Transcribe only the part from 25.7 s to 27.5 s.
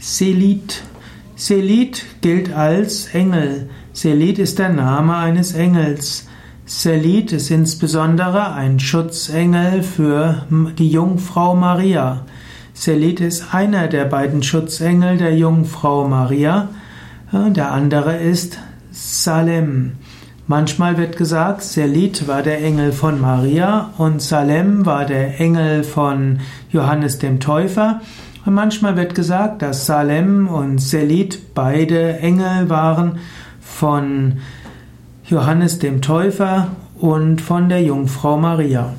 von Johannes dem